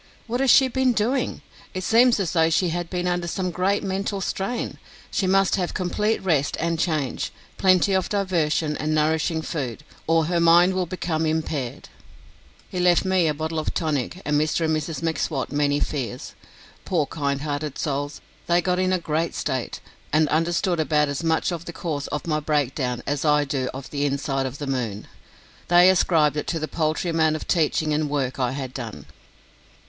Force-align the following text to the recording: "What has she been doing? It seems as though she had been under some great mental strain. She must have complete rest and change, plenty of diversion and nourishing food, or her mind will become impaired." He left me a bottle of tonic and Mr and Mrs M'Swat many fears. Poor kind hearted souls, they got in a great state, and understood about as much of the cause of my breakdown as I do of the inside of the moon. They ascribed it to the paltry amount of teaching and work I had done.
"What 0.25 0.39
has 0.39 0.49
she 0.49 0.67
been 0.67 0.93
doing? 0.93 1.43
It 1.75 1.83
seems 1.83 2.19
as 2.19 2.33
though 2.33 2.49
she 2.49 2.69
had 2.69 2.89
been 2.89 3.05
under 3.05 3.27
some 3.27 3.51
great 3.51 3.83
mental 3.83 4.19
strain. 4.19 4.79
She 5.11 5.27
must 5.27 5.57
have 5.57 5.75
complete 5.75 6.23
rest 6.23 6.57
and 6.59 6.79
change, 6.79 7.31
plenty 7.59 7.93
of 7.93 8.09
diversion 8.09 8.75
and 8.77 8.95
nourishing 8.95 9.43
food, 9.43 9.83
or 10.07 10.25
her 10.25 10.39
mind 10.39 10.73
will 10.73 10.87
become 10.87 11.27
impaired." 11.27 11.87
He 12.67 12.79
left 12.79 13.05
me 13.05 13.27
a 13.27 13.33
bottle 13.35 13.59
of 13.59 13.75
tonic 13.75 14.23
and 14.25 14.41
Mr 14.41 14.65
and 14.65 14.75
Mrs 14.75 15.03
M'Swat 15.03 15.51
many 15.51 15.79
fears. 15.79 16.33
Poor 16.83 17.05
kind 17.05 17.41
hearted 17.41 17.77
souls, 17.77 18.21
they 18.47 18.59
got 18.59 18.79
in 18.79 18.91
a 18.91 18.97
great 18.97 19.35
state, 19.35 19.81
and 20.11 20.27
understood 20.29 20.79
about 20.79 21.09
as 21.09 21.23
much 21.23 21.51
of 21.51 21.65
the 21.65 21.73
cause 21.73 22.07
of 22.07 22.25
my 22.25 22.39
breakdown 22.39 23.03
as 23.05 23.23
I 23.23 23.45
do 23.45 23.69
of 23.71 23.91
the 23.91 24.07
inside 24.07 24.47
of 24.47 24.57
the 24.57 24.65
moon. 24.65 25.05
They 25.67 25.91
ascribed 25.91 26.37
it 26.37 26.47
to 26.47 26.57
the 26.59 26.67
paltry 26.67 27.11
amount 27.11 27.35
of 27.35 27.47
teaching 27.47 27.93
and 27.93 28.09
work 28.09 28.39
I 28.39 28.53
had 28.53 28.73
done. 28.73 29.05